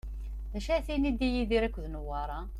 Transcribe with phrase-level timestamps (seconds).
[0.51, 2.39] D acu ara tiniḍ di Yidir akked Newwara?